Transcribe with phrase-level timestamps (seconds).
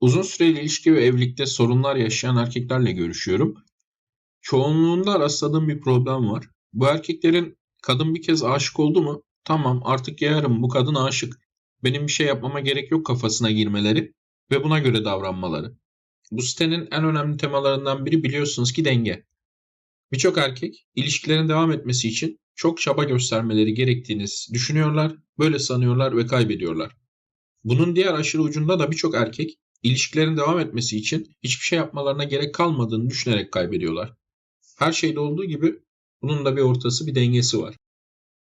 [0.00, 3.54] Uzun süreli ilişki ve evlilikte sorunlar yaşayan erkeklerle görüşüyorum.
[4.40, 6.48] Çoğunluğunda rastladığım bir problem var.
[6.72, 9.22] Bu erkeklerin kadın bir kez aşık oldu mu?
[9.44, 11.40] Tamam artık yarım bu kadın aşık.
[11.84, 14.12] Benim bir şey yapmama gerek yok kafasına girmeleri
[14.50, 15.78] ve buna göre davranmaları.
[16.30, 19.26] Bu sitenin en önemli temalarından biri biliyorsunuz ki denge.
[20.12, 26.96] Birçok erkek ilişkilerin devam etmesi için çok çaba göstermeleri gerektiğini düşünüyorlar, böyle sanıyorlar ve kaybediyorlar.
[27.64, 32.54] Bunun diğer aşırı ucunda da birçok erkek ilişkilerin devam etmesi için hiçbir şey yapmalarına gerek
[32.54, 34.14] kalmadığını düşünerek kaybediyorlar.
[34.78, 35.74] Her şeyde olduğu gibi
[36.22, 37.76] bunun da bir ortası, bir dengesi var.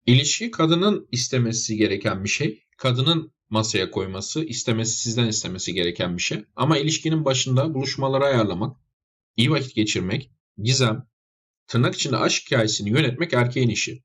[0.06, 2.64] İlişki kadının istemesi gereken bir şey.
[2.78, 6.46] Kadının masaya koyması, istemesi sizden istemesi gereken bir şey.
[6.56, 8.78] Ama ilişkinin başında buluşmaları ayarlamak,
[9.38, 11.08] iyi vakit geçirmek, gizem,
[11.68, 14.04] tırnak içinde aşk hikayesini yönetmek erkeğin işi.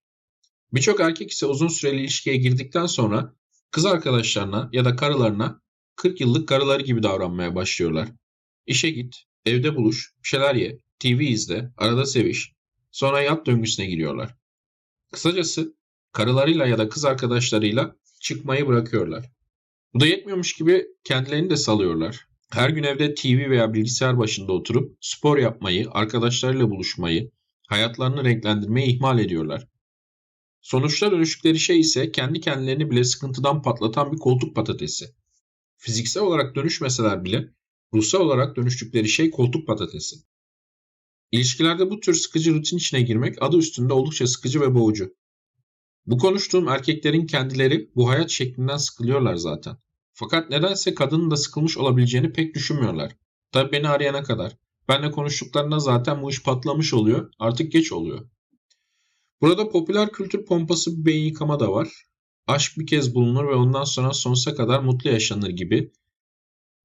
[0.72, 3.34] Birçok erkek ise uzun süreli ilişkiye girdikten sonra
[3.70, 5.62] kız arkadaşlarına ya da karılarına
[6.00, 8.08] 40 yıllık karıları gibi davranmaya başlıyorlar.
[8.66, 9.16] İşe git,
[9.46, 12.52] evde buluş, bir şeyler ye, TV izle, arada seviş,
[12.90, 14.34] sonra yat döngüsüne giriyorlar.
[15.12, 15.76] Kısacası
[16.12, 19.30] karılarıyla ya da kız arkadaşlarıyla çıkmayı bırakıyorlar.
[19.94, 22.26] Bu da yetmiyormuş gibi kendilerini de salıyorlar.
[22.50, 27.30] Her gün evde TV veya bilgisayar başında oturup spor yapmayı, arkadaşlarıyla buluşmayı,
[27.68, 29.66] hayatlarını renklendirmeyi ihmal ediyorlar.
[30.60, 35.20] Sonuçta dönüştükleri şey ise kendi kendilerini bile sıkıntıdan patlatan bir koltuk patatesi.
[35.82, 37.48] Fiziksel olarak dönüşmeseler bile
[37.94, 40.16] ruhsal olarak dönüştükleri şey koltuk patatesi.
[41.32, 45.14] İlişkilerde bu tür sıkıcı rutin içine girmek adı üstünde oldukça sıkıcı ve boğucu.
[46.06, 49.76] Bu konuştuğum erkeklerin kendileri bu hayat şeklinden sıkılıyorlar zaten.
[50.12, 53.16] Fakat nedense kadının da sıkılmış olabileceğini pek düşünmüyorlar.
[53.52, 54.56] Tabi beni arayana kadar.
[54.88, 57.32] Benle konuştuklarında zaten bu iş patlamış oluyor.
[57.38, 58.28] Artık geç oluyor.
[59.40, 62.09] Burada popüler kültür pompası bir beyin yıkama da var.
[62.50, 65.92] Aşk bir kez bulunur ve ondan sonra sonsuza kadar mutlu yaşanır gibi.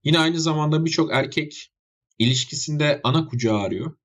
[0.03, 1.71] Yine aynı zamanda birçok erkek
[2.19, 3.95] ilişkisinde ana kucağı arıyor.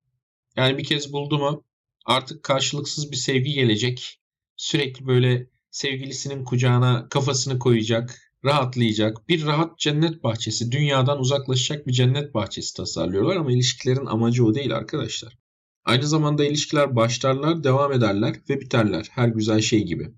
[0.55, 1.63] Yani bir kez buldu mu
[2.05, 4.19] artık karşılıksız bir sevgi gelecek.
[4.55, 9.29] Sürekli böyle sevgilisinin kucağına kafasını koyacak, rahatlayacak.
[9.29, 14.75] Bir rahat cennet bahçesi, dünyadan uzaklaşacak bir cennet bahçesi tasarlıyorlar ama ilişkilerin amacı o değil
[14.75, 15.37] arkadaşlar.
[15.85, 20.11] Aynı zamanda ilişkiler başlarlar, devam ederler ve biterler her güzel şey gibi.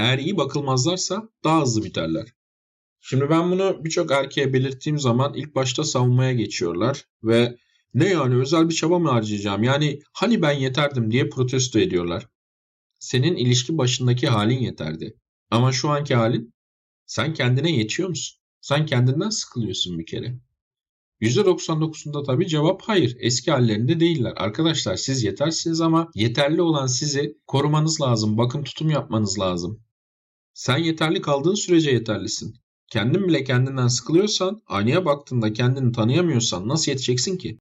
[0.00, 2.28] Eğer iyi bakılmazlarsa daha hızlı biterler.
[3.00, 7.56] Şimdi ben bunu birçok erkeğe belirttiğim zaman ilk başta savunmaya geçiyorlar ve
[7.94, 9.62] ne yani özel bir çaba mı harcayacağım?
[9.62, 12.28] Yani hani ben yeterdim diye protesto ediyorlar.
[12.98, 15.16] Senin ilişki başındaki halin yeterdi.
[15.50, 16.54] Ama şu anki halin
[17.06, 18.40] sen kendine yetiyor musun?
[18.60, 20.38] Sen kendinden sıkılıyorsun bir kere.
[21.20, 23.16] %99'unda tabii cevap hayır.
[23.20, 24.32] Eski hallerinde değiller.
[24.36, 28.38] Arkadaşlar siz yetersiniz ama yeterli olan sizi korumanız lazım.
[28.38, 29.80] Bakım tutum yapmanız lazım.
[30.60, 32.54] Sen yeterli kaldığın sürece yeterlisin.
[32.92, 37.58] Kendin bile kendinden sıkılıyorsan, aynaya baktığında kendini tanıyamıyorsan nasıl yeteceksin ki?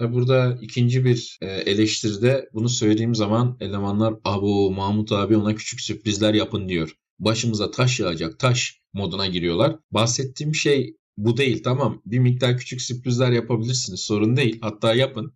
[0.00, 6.34] Burada ikinci bir e, eleştiride bunu söylediğim zaman elemanlar Abu Mahmut abi ona küçük sürprizler
[6.34, 6.94] yapın diyor.
[7.18, 9.76] Başımıza taş yağacak taş moduna giriyorlar.
[9.90, 15.32] Bahsettiğim şey bu değil tamam bir miktar küçük sürprizler yapabilirsiniz sorun değil hatta yapın.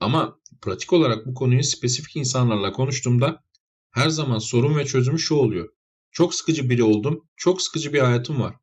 [0.00, 3.44] Ama pratik olarak bu konuyu spesifik insanlarla konuştuğumda
[3.90, 5.75] her zaman sorun ve çözümü şu oluyor.
[6.16, 8.54] Çok sıkıcı biri oldum, çok sıkıcı bir hayatım var.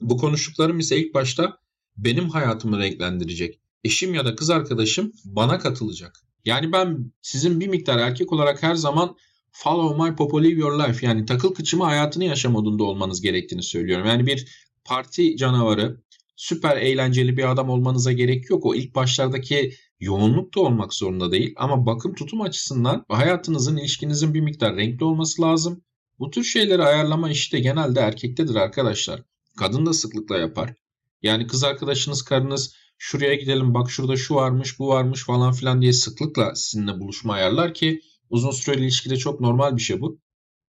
[0.00, 1.58] Bu konuştuklarım ise ilk başta
[1.96, 3.60] benim hayatımı renklendirecek.
[3.84, 6.20] Eşim ya da kız arkadaşım bana katılacak.
[6.44, 9.16] Yani ben sizin bir miktar erkek olarak her zaman
[9.52, 14.06] follow my popo live your life yani takıl kıçımı hayatını yaşa modunda olmanız gerektiğini söylüyorum.
[14.06, 14.48] Yani bir
[14.84, 16.00] parti canavarı,
[16.36, 18.66] süper eğlenceli bir adam olmanıza gerek yok.
[18.66, 21.54] O ilk başlardaki yoğunluk da olmak zorunda değil.
[21.56, 25.82] Ama bakım tutum açısından hayatınızın, ilişkinizin bir miktar renkli olması lazım.
[26.20, 29.22] Bu tür şeyleri ayarlama işi de genelde erkektedir arkadaşlar.
[29.56, 30.74] Kadın da sıklıkla yapar.
[31.22, 35.92] Yani kız arkadaşınız, karınız şuraya gidelim bak şurada şu varmış, bu varmış falan filan diye
[35.92, 38.00] sıklıkla sizinle buluşma ayarlar ki
[38.30, 40.20] uzun süreli ilişkide çok normal bir şey bu.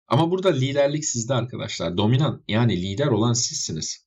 [0.09, 1.97] Ama burada liderlik sizde arkadaşlar.
[1.97, 4.07] Dominant yani lider olan sizsiniz.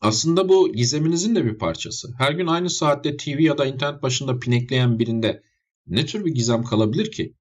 [0.00, 2.14] Aslında bu gizeminizin de bir parçası.
[2.18, 5.42] Her gün aynı saatte TV ya da internet başında pinekleyen birinde
[5.86, 7.34] ne tür bir gizem kalabilir ki?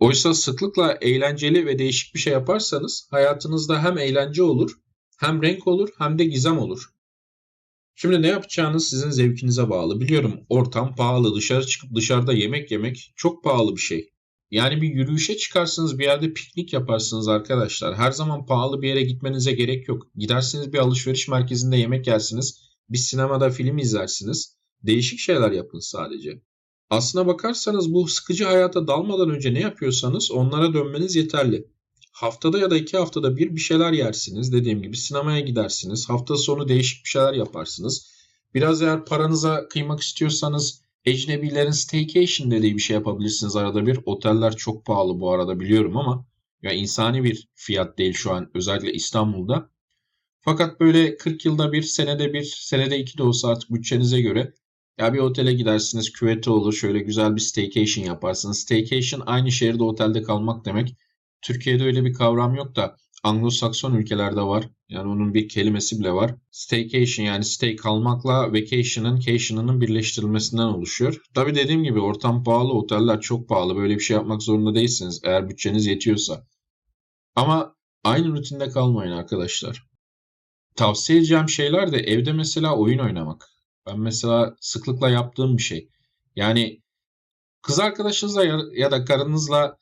[0.00, 4.70] Oysa sıklıkla eğlenceli ve değişik bir şey yaparsanız hayatınızda hem eğlence olur,
[5.18, 6.84] hem renk olur, hem de gizem olur.
[7.94, 10.00] Şimdi ne yapacağınız sizin zevkinize bağlı.
[10.00, 14.10] Biliyorum ortam pahalı, dışarı çıkıp dışarıda yemek yemek çok pahalı bir şey.
[14.50, 17.96] Yani bir yürüyüşe çıkarsınız bir yerde piknik yaparsınız arkadaşlar.
[17.96, 20.06] Her zaman pahalı bir yere gitmenize gerek yok.
[20.14, 22.60] Gidersiniz bir alışveriş merkezinde yemek yersiniz.
[22.88, 24.56] Bir sinemada film izlersiniz.
[24.82, 26.42] Değişik şeyler yapın sadece.
[26.90, 31.66] Aslına bakarsanız bu sıkıcı hayata dalmadan önce ne yapıyorsanız onlara dönmeniz yeterli.
[32.12, 34.52] haftada ya da iki haftada bir bir şeyler yersiniz.
[34.52, 36.08] Dediğim gibi sinemaya gidersiniz.
[36.08, 38.10] Hafta sonu değişik bir şeyler yaparsınız.
[38.54, 43.98] Biraz eğer paranıza kıymak istiyorsanız ecnebilerin staycation dediği bir şey yapabilirsiniz arada bir.
[44.06, 46.26] Oteller çok pahalı bu arada biliyorum ama
[46.62, 49.70] ya insani bir fiyat değil şu an özellikle İstanbul'da.
[50.40, 54.54] Fakat böyle 40 yılda bir, senede bir, senede iki de olsa artık bütçenize göre
[54.98, 58.58] ya bir otele gidersiniz, küveti olur, şöyle güzel bir staycation yaparsınız.
[58.58, 60.96] Staycation aynı şehirde otelde kalmak demek.
[61.42, 64.68] Türkiye'de öyle bir kavram yok da Anglo-Sakson ülkelerde var.
[64.88, 66.34] Yani onun bir kelimesi bile var.
[66.50, 71.22] Staycation yani stay kalmakla vacation'ın, cation'ının birleştirilmesinden oluşuyor.
[71.34, 73.76] Tabi dediğim gibi ortam pahalı, oteller çok pahalı.
[73.76, 76.46] Böyle bir şey yapmak zorunda değilsiniz eğer bütçeniz yetiyorsa.
[77.36, 79.86] Ama aynı rutinde kalmayın arkadaşlar.
[80.76, 83.50] Tavsiye edeceğim şeyler de evde mesela oyun oynamak.
[83.86, 85.88] Ben mesela sıklıkla yaptığım bir şey.
[86.36, 86.82] Yani
[87.62, 88.44] kız arkadaşınızla
[88.74, 89.78] ya da karınızla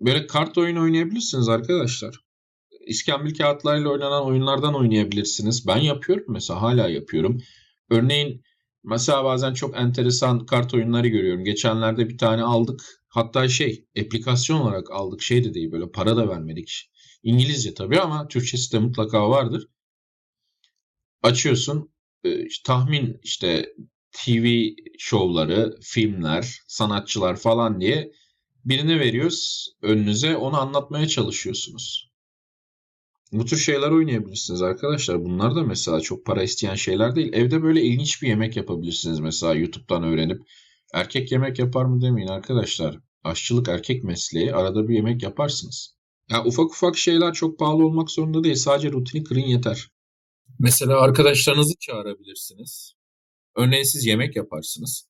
[0.00, 2.20] böyle kart oyunu oynayabilirsiniz arkadaşlar.
[2.86, 5.66] İskambil kağıtlarıyla oynanan oyunlardan oynayabilirsiniz.
[5.66, 7.42] Ben yapıyorum mesela hala yapıyorum.
[7.90, 8.42] Örneğin
[8.84, 11.44] mesela bazen çok enteresan kart oyunları görüyorum.
[11.44, 12.82] Geçenlerde bir tane aldık.
[13.08, 15.22] Hatta şey aplikasyon olarak aldık.
[15.22, 16.90] Şey de değil böyle para da vermedik.
[17.22, 19.68] İngilizce tabii ama Türkçesi de mutlaka vardır.
[21.22, 21.90] Açıyorsun
[22.24, 23.74] e, tahmin işte
[24.12, 24.68] TV
[24.98, 28.12] şovları, filmler, sanatçılar falan diye
[28.64, 32.10] birini veriyoruz önünüze onu anlatmaya çalışıyorsunuz.
[33.32, 35.24] Bu tür şeyler oynayabilirsiniz arkadaşlar.
[35.24, 37.32] Bunlar da mesela çok para isteyen şeyler değil.
[37.32, 40.42] Evde böyle ilginç bir yemek yapabilirsiniz mesela YouTube'dan öğrenip.
[40.94, 42.98] Erkek yemek yapar mı demeyin arkadaşlar.
[43.24, 44.54] Aşçılık erkek mesleği.
[44.54, 45.94] Arada bir yemek yaparsınız.
[46.30, 48.54] Ya ufak ufak şeyler çok pahalı olmak zorunda değil.
[48.54, 49.90] Sadece rutini kırın yeter.
[50.62, 52.92] Mesela arkadaşlarınızı çağırabilirsiniz.
[53.56, 55.08] Örneğin siz yemek yaparsınız.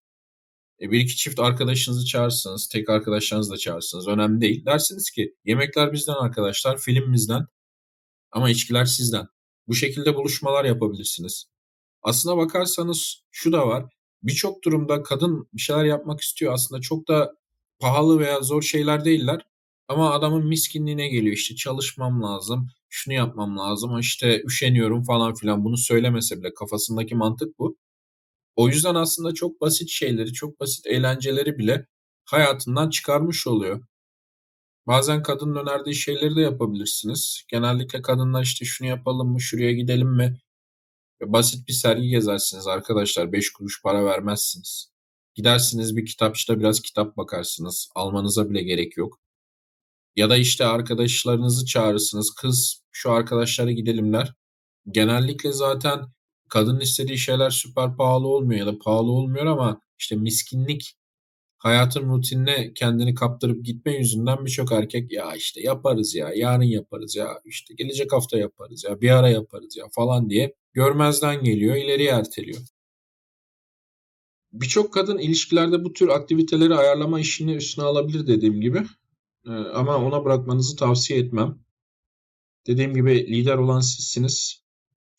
[0.80, 2.68] E, bir iki çift arkadaşınızı çağırırsınız.
[2.68, 4.08] Tek arkadaşlarınızı da çağırırsınız.
[4.08, 4.64] Önemli değil.
[4.66, 7.46] Dersiniz ki yemekler bizden arkadaşlar, film bizden
[8.32, 9.26] ama içkiler sizden.
[9.68, 11.44] Bu şekilde buluşmalar yapabilirsiniz.
[12.02, 13.84] Aslına bakarsanız şu da var.
[14.22, 16.52] Birçok durumda kadın bir şeyler yapmak istiyor.
[16.52, 17.34] Aslında çok da
[17.78, 19.46] pahalı veya zor şeyler değiller.
[19.88, 25.76] Ama adamın miskinliğine geliyor işte çalışmam lazım, şunu yapmam lazım, işte üşeniyorum falan filan bunu
[25.78, 27.76] söylemese bile kafasındaki mantık bu.
[28.56, 31.86] O yüzden aslında çok basit şeyleri, çok basit eğlenceleri bile
[32.24, 33.84] hayatından çıkarmış oluyor.
[34.86, 37.44] Bazen kadının önerdiği şeyleri de yapabilirsiniz.
[37.48, 40.40] Genellikle kadınlar işte şunu yapalım mı, şuraya gidelim mi?
[41.22, 43.32] Basit bir sergi gezersiniz arkadaşlar.
[43.32, 44.92] 5 kuruş para vermezsiniz.
[45.34, 47.90] Gidersiniz bir kitapçıda biraz kitap bakarsınız.
[47.94, 49.20] Almanıza bile gerek yok.
[50.16, 52.34] Ya da işte arkadaşlarınızı çağırırsınız.
[52.34, 54.34] Kız şu arkadaşlara gidelim der.
[54.90, 56.00] Genellikle zaten
[56.48, 60.96] kadının istediği şeyler süper pahalı olmuyor ya da pahalı olmuyor ama işte miskinlik
[61.58, 67.40] hayatın rutinine kendini kaptırıp gitme yüzünden birçok erkek ya işte yaparız ya yarın yaparız ya
[67.44, 72.60] işte gelecek hafta yaparız ya bir ara yaparız ya falan diye görmezden geliyor ileriye erteliyor.
[74.52, 78.82] Birçok kadın ilişkilerde bu tür aktiviteleri ayarlama işini üstüne alabilir dediğim gibi.
[79.46, 81.58] Ee, ama ona bırakmanızı tavsiye etmem.
[82.66, 84.64] Dediğim gibi lider olan sizsiniz.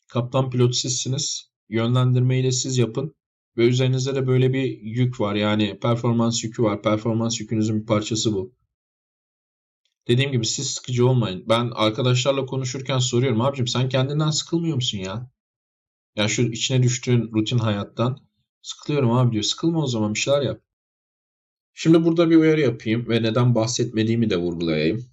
[0.07, 1.51] Kaptan pilot sizsiniz.
[1.69, 3.15] Yönlendirmeyi de siz yapın.
[3.57, 5.35] Ve üzerinizde de böyle bir yük var.
[5.35, 6.81] Yani performans yükü var.
[6.81, 8.53] Performans yükünüzün bir parçası bu.
[10.07, 11.45] Dediğim gibi siz sıkıcı olmayın.
[11.50, 13.41] Ben arkadaşlarla konuşurken soruyorum.
[13.41, 15.31] Abicim sen kendinden sıkılmıyor musun ya?
[16.15, 18.18] Ya şu içine düştüğün rutin hayattan.
[18.61, 19.44] Sıkılıyorum abi diyor.
[19.44, 20.61] Sıkılma o zaman bir şeyler yap.
[21.73, 25.06] Şimdi burada bir uyarı yapayım ve neden bahsetmediğimi de vurgulayayım.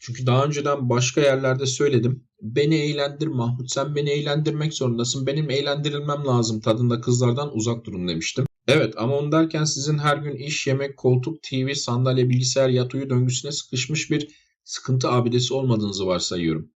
[0.00, 2.24] Çünkü daha önceden başka yerlerde söyledim.
[2.42, 5.26] Beni eğlendir Mahmut sen beni eğlendirmek zorundasın.
[5.26, 8.46] Benim eğlendirilmem lazım tadında kızlardan uzak durun demiştim.
[8.68, 13.10] Evet ama onu derken sizin her gün iş, yemek, koltuk, TV, sandalye, bilgisayar, yat uyu
[13.10, 14.28] döngüsüne sıkışmış bir
[14.64, 16.70] sıkıntı abidesi olmadığınızı varsayıyorum.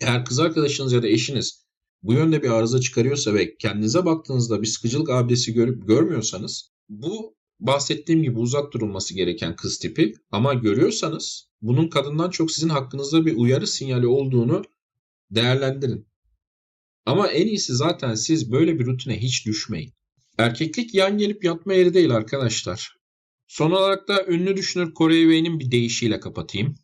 [0.00, 1.62] Eğer kız arkadaşınız ya da eşiniz
[2.02, 8.22] bu yönde bir arıza çıkarıyorsa ve kendinize baktığınızda bir sıkıcılık abidesi görüp görmüyorsanız bu bahsettiğim
[8.22, 13.66] gibi uzak durulması gereken kız tipi ama görüyorsanız bunun kadından çok sizin hakkınızda bir uyarı
[13.66, 14.62] sinyali olduğunu
[15.30, 16.06] değerlendirin.
[17.06, 19.92] Ama en iyisi zaten siz böyle bir rutine hiç düşmeyin.
[20.38, 22.96] Erkeklik yan gelip yatma yeri değil arkadaşlar.
[23.46, 26.74] Son olarak da ünlü düşünür Corey Wayne'in bir deyişiyle kapatayım.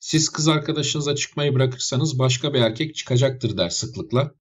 [0.00, 4.34] Siz kız arkadaşınıza çıkmayı bırakırsanız başka bir erkek çıkacaktır der sıklıkla.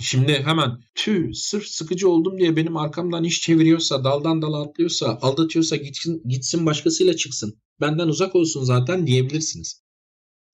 [0.00, 5.76] Şimdi hemen tüh sırf sıkıcı oldum diye benim arkamdan iş çeviriyorsa, daldan dala atlıyorsa, aldatıyorsa
[5.76, 7.58] gitsin, gitsin başkasıyla çıksın.
[7.80, 9.82] Benden uzak olsun zaten diyebilirsiniz.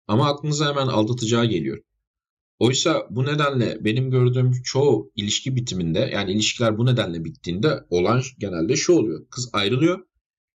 [0.09, 1.83] Ama aklınıza hemen aldatacağı geliyor.
[2.59, 8.77] Oysa bu nedenle benim gördüğüm çoğu ilişki bitiminde yani ilişkiler bu nedenle bittiğinde olan genelde
[8.77, 9.27] şu oluyor.
[9.31, 10.07] Kız ayrılıyor.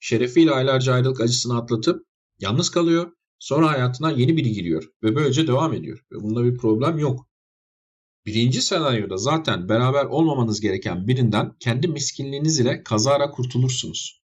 [0.00, 2.06] Şerefiyle aylarca ayrılık acısını atlatıp
[2.40, 3.12] yalnız kalıyor.
[3.38, 6.04] Sonra hayatına yeni biri giriyor ve böylece devam ediyor.
[6.12, 7.27] Ve bunda bir problem yok.
[8.28, 14.22] Birinci senaryoda zaten beraber olmamanız gereken birinden kendi miskinliğiniz ile kazara kurtulursunuz.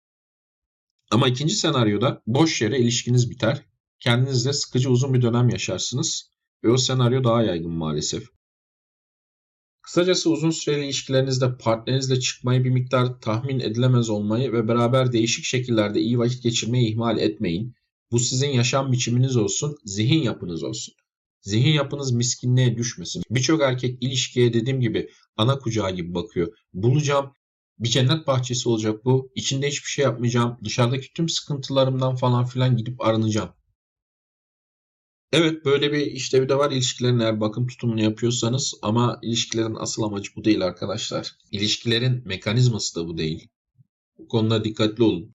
[1.10, 3.66] Ama ikinci senaryoda boş yere ilişkiniz biter.
[4.00, 6.30] Kendinizle sıkıcı uzun bir dönem yaşarsınız
[6.64, 8.24] ve o senaryo daha yaygın maalesef.
[9.82, 16.00] Kısacası uzun süreli ilişkilerinizde partnerinizle çıkmayı bir miktar tahmin edilemez olmayı ve beraber değişik şekillerde
[16.00, 17.74] iyi vakit geçirmeyi ihmal etmeyin.
[18.10, 20.94] Bu sizin yaşam biçiminiz olsun, zihin yapınız olsun.
[21.44, 23.22] Zihin yapınız miskinliğe düşmesin.
[23.30, 26.52] Birçok erkek ilişkiye dediğim gibi ana kucağı gibi bakıyor.
[26.72, 27.32] Bulacağım,
[27.78, 29.32] bir cennet bahçesi olacak bu.
[29.34, 30.58] İçinde hiçbir şey yapmayacağım.
[30.64, 33.50] Dışarıdaki tüm sıkıntılarımdan falan filan gidip arınacağım.
[35.32, 40.30] Evet böyle bir işlevi de var ilişkilerin eğer bakım tutumunu yapıyorsanız ama ilişkilerin asıl amacı
[40.36, 41.32] bu değil arkadaşlar.
[41.50, 43.48] İlişkilerin mekanizması da bu değil.
[44.18, 45.34] Bu konuda dikkatli olun.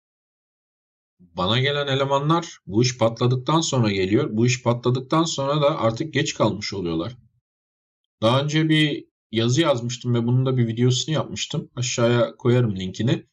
[1.37, 4.29] Bana gelen elemanlar bu iş patladıktan sonra geliyor.
[4.31, 7.17] Bu iş patladıktan sonra da artık geç kalmış oluyorlar.
[8.21, 11.71] Daha önce bir yazı yazmıştım ve bunun da bir videosunu yapmıştım.
[11.75, 13.25] Aşağıya koyarım linkini.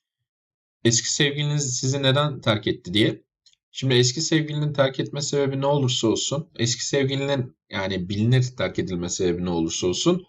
[0.84, 3.22] Eski sevgiliniz sizi neden terk etti diye.
[3.70, 9.08] Şimdi eski sevgilinin terk etme sebebi ne olursa olsun, eski sevgilinin yani bilinir terk edilme
[9.08, 10.26] sebebi ne olursa olsun,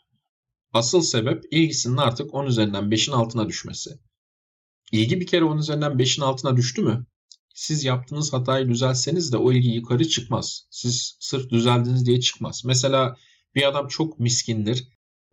[0.74, 4.00] asıl sebep ilgisinin artık 10 üzerinden 5'in altına düşmesi.
[4.92, 7.06] İlgi bir kere 10 üzerinden 5'in altına düştü mü,
[7.54, 10.68] siz yaptığınız hatayı düzelseniz de o ilgi yukarı çıkmaz.
[10.70, 12.62] Siz sırf düzeldiniz diye çıkmaz.
[12.66, 13.18] Mesela
[13.56, 14.88] bir adam çok miskindir.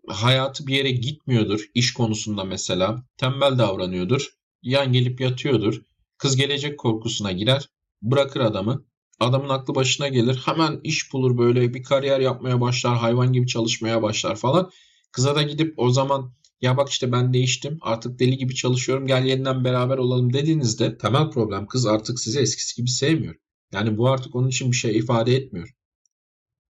[0.09, 3.05] Hayatı bir yere gitmiyordur iş konusunda mesela.
[3.17, 4.29] Tembel davranıyordur.
[4.63, 5.83] Yan gelip yatıyordur.
[6.19, 7.69] Kız gelecek korkusuna girer
[8.03, 8.85] bırakır adamı.
[9.21, 10.43] Adamın aklı başına gelir.
[10.45, 12.97] Hemen iş bulur böyle bir kariyer yapmaya başlar.
[12.97, 14.71] Hayvan gibi çalışmaya başlar falan.
[15.13, 19.25] Kıza da gidip o zaman ya bak işte ben değiştim artık deli gibi çalışıyorum gel
[19.25, 23.35] yeniden beraber olalım dediğinizde temel problem kız artık sizi eskisi gibi sevmiyor.
[23.73, 25.75] Yani bu artık onun için bir şey ifade etmiyor.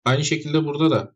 [0.05, 1.15] Aynı şekilde burada da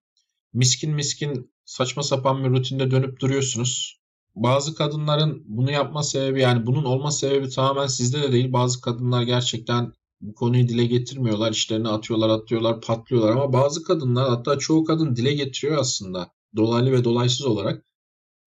[0.52, 4.00] miskin miskin saçma sapan bir rutinde dönüp duruyorsunuz.
[4.34, 8.52] Bazı kadınların bunu yapma sebebi yani bunun olma sebebi tamamen sizde de değil.
[8.52, 11.52] Bazı kadınlar gerçekten bu konuyu dile getirmiyorlar.
[11.52, 16.30] İşlerini atıyorlar, atıyorlar, patlıyorlar ama bazı kadınlar hatta çoğu kadın dile getiriyor aslında.
[16.56, 17.84] Dolaylı ve dolaysız olarak.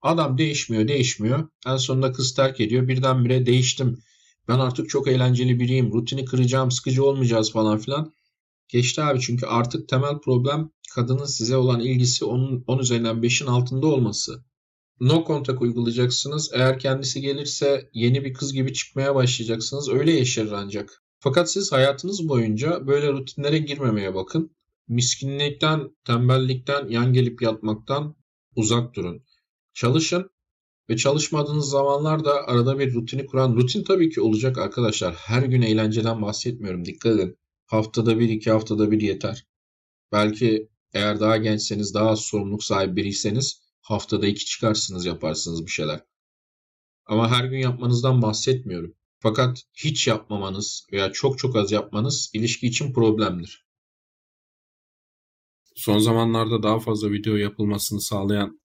[0.03, 1.49] Adam değişmiyor, değişmiyor.
[1.67, 2.87] En sonunda kız terk ediyor.
[2.87, 3.99] Birdenbire değiştim.
[4.47, 5.93] Ben artık çok eğlenceli biriyim.
[5.93, 8.13] Rutini kıracağım, sıkıcı olmayacağız falan filan.
[8.67, 13.87] Geçti abi çünkü artık temel problem kadının size olan ilgisi onun 10 üzerinden 5'in altında
[13.87, 14.43] olması.
[14.99, 16.51] No contact uygulayacaksınız.
[16.53, 19.89] Eğer kendisi gelirse yeni bir kız gibi çıkmaya başlayacaksınız.
[19.89, 21.03] Öyle yaşarır ancak.
[21.19, 24.55] Fakat siz hayatınız boyunca böyle rutinlere girmemeye bakın.
[24.87, 28.15] Miskinlikten, tembellikten, yan gelip yatmaktan
[28.55, 29.23] uzak durun.
[29.73, 30.29] Çalışın
[30.89, 35.15] ve çalışmadığınız zamanlarda arada bir rutini kuran, rutin tabii ki olacak arkadaşlar.
[35.15, 37.37] Her gün eğlenceden bahsetmiyorum, dikkat edin.
[37.65, 39.47] Haftada bir, iki haftada bir yeter.
[40.11, 46.03] Belki eğer daha gençseniz, daha az sorumluluk sahibi biriyseniz haftada iki çıkarsınız yaparsınız bir şeyler.
[47.05, 48.95] Ama her gün yapmanızdan bahsetmiyorum.
[49.19, 53.65] Fakat hiç yapmamanız veya çok çok az yapmanız ilişki için problemdir.
[55.75, 58.62] Son zamanlarda daha fazla video yapılmasını sağlayan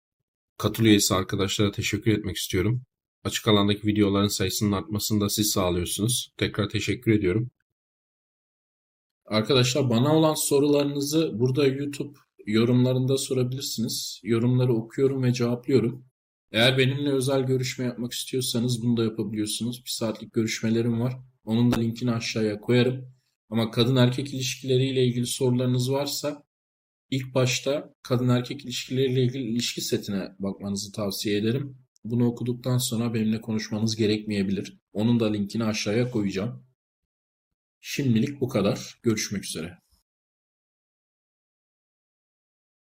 [0.62, 2.84] katıl üyesi arkadaşlara teşekkür etmek istiyorum.
[3.24, 6.34] Açık alandaki videoların sayısının artmasını da siz sağlıyorsunuz.
[6.38, 7.52] Tekrar teşekkür ediyorum.
[9.26, 14.22] Arkadaşlar bana olan sorularınızı burada YouTube yorumlarında sorabilirsiniz.
[14.24, 16.06] Yorumları okuyorum ve cevaplıyorum.
[16.52, 19.86] Eğer benimle özel görüşme yapmak istiyorsanız bunu da yapabiliyorsunuz.
[19.86, 21.14] Bir saatlik görüşmelerim var.
[21.44, 23.14] Onun da linkini aşağıya koyarım.
[23.50, 26.44] Ama kadın erkek ilişkileriyle ilgili sorularınız varsa
[27.12, 31.78] ilk başta kadın erkek ilişkileriyle ilgili ilişki setine bakmanızı tavsiye ederim.
[32.04, 34.80] Bunu okuduktan sonra benimle konuşmanız gerekmeyebilir.
[34.94, 36.66] Onun da linkini aşağıya koyacağım.
[37.82, 39.00] Şimdilik bu kadar.
[39.04, 39.78] Görüşmek üzere.